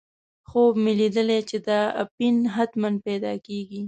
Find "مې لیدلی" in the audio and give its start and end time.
0.83-1.39